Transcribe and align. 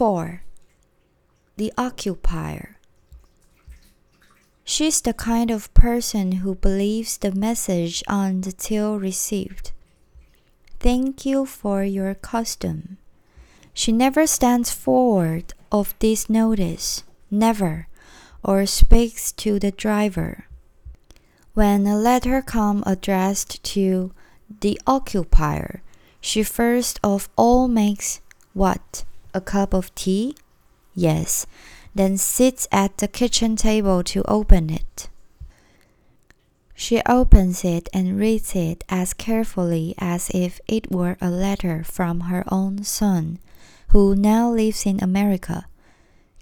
4. 0.00 0.42
The 1.58 1.74
occupier. 1.76 2.78
She's 4.64 5.02
the 5.02 5.12
kind 5.12 5.50
of 5.50 5.74
person 5.74 6.40
who 6.40 6.54
believes 6.54 7.18
the 7.18 7.32
message 7.32 8.02
on 8.08 8.40
the 8.40 8.52
till 8.52 8.98
received. 8.98 9.72
Thank 10.78 11.26
you 11.26 11.44
for 11.44 11.84
your 11.84 12.14
custom. 12.14 12.96
She 13.74 13.92
never 13.92 14.26
stands 14.26 14.72
forward 14.72 15.52
of 15.70 15.92
this 15.98 16.30
notice, 16.30 17.04
never, 17.30 17.86
or 18.42 18.64
speaks 18.64 19.32
to 19.32 19.58
the 19.58 19.70
driver. 19.70 20.46
When 21.52 21.86
a 21.86 21.98
letter 21.98 22.40
come 22.40 22.82
addressed 22.86 23.62
to 23.76 24.14
the 24.62 24.80
occupier, 24.86 25.82
she 26.22 26.42
first 26.42 26.98
of 27.04 27.28
all 27.36 27.68
makes 27.68 28.22
what? 28.54 29.04
A 29.32 29.40
cup 29.40 29.72
of 29.74 29.94
tea? 29.94 30.36
Yes, 30.94 31.46
then 31.94 32.16
sits 32.16 32.66
at 32.72 32.98
the 32.98 33.08
kitchen 33.08 33.56
table 33.56 34.02
to 34.04 34.22
open 34.28 34.70
it. 34.70 35.08
She 36.74 37.02
opens 37.04 37.64
it 37.64 37.88
and 37.92 38.18
reads 38.18 38.56
it 38.56 38.84
as 38.88 39.12
carefully 39.12 39.94
as 39.98 40.30
if 40.32 40.60
it 40.66 40.90
were 40.90 41.18
a 41.20 41.28
letter 41.28 41.84
from 41.84 42.20
her 42.32 42.42
own 42.48 42.84
son, 42.84 43.38
who 43.88 44.16
now 44.16 44.50
lives 44.50 44.86
in 44.86 45.02
America. 45.02 45.66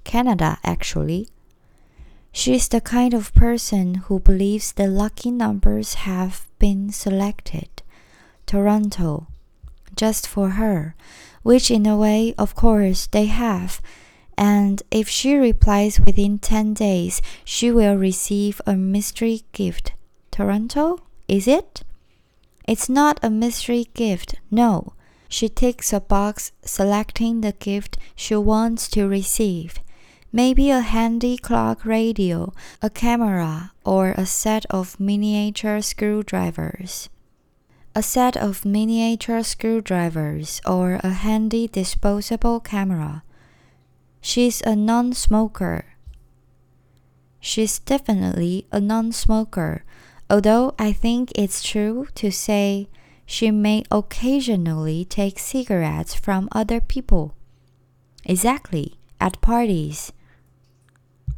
Canada, 0.04 0.58
actually. 0.62 1.28
She's 2.30 2.68
the 2.68 2.80
kind 2.80 3.14
of 3.14 3.34
person 3.34 3.94
who 4.06 4.20
believes 4.20 4.72
the 4.72 4.86
lucky 4.86 5.32
numbers 5.32 5.94
have 6.06 6.46
been 6.58 6.92
selected. 6.92 7.82
Toronto, 8.46 9.26
just 9.96 10.26
for 10.26 10.50
her, 10.50 10.94
which 11.48 11.70
in 11.70 11.86
a 11.86 11.96
way, 11.96 12.34
of 12.36 12.54
course, 12.54 13.06
they 13.06 13.24
have. 13.24 13.80
And 14.36 14.82
if 14.90 15.08
she 15.08 15.34
replies 15.34 15.98
within 15.98 16.38
10 16.38 16.74
days, 16.74 17.22
she 17.42 17.70
will 17.70 17.96
receive 17.96 18.60
a 18.66 18.76
mystery 18.76 19.44
gift. 19.52 19.94
Toronto, 20.30 20.98
is 21.26 21.48
it? 21.48 21.84
It's 22.68 22.90
not 22.90 23.18
a 23.22 23.30
mystery 23.30 23.86
gift, 23.94 24.34
no. 24.50 24.92
She 25.26 25.48
takes 25.48 25.90
a 25.90 26.00
box 26.00 26.52
selecting 26.60 27.40
the 27.40 27.52
gift 27.52 27.96
she 28.14 28.36
wants 28.36 28.86
to 28.90 29.08
receive. 29.08 29.80
Maybe 30.30 30.68
a 30.68 30.80
handy 30.80 31.38
clock 31.38 31.86
radio, 31.86 32.52
a 32.82 32.90
camera, 32.90 33.72
or 33.86 34.10
a 34.18 34.26
set 34.26 34.66
of 34.68 35.00
miniature 35.00 35.80
screwdrivers. 35.80 37.08
A 37.94 38.02
set 38.02 38.36
of 38.36 38.64
miniature 38.64 39.42
screwdrivers 39.42 40.60
or 40.66 41.00
a 41.02 41.10
handy 41.10 41.66
disposable 41.66 42.60
camera. 42.60 43.22
She's 44.20 44.60
a 44.62 44.76
non 44.76 45.12
smoker. 45.12 45.84
She's 47.40 47.78
definitely 47.78 48.66
a 48.70 48.80
non 48.80 49.12
smoker, 49.12 49.84
although 50.28 50.74
I 50.78 50.92
think 50.92 51.32
it's 51.34 51.62
true 51.62 52.06
to 52.16 52.30
say 52.30 52.88
she 53.26 53.50
may 53.50 53.84
occasionally 53.90 55.04
take 55.04 55.38
cigarettes 55.38 56.14
from 56.14 56.48
other 56.52 56.80
people. 56.80 57.34
Exactly, 58.24 58.98
at 59.20 59.40
parties. 59.40 60.12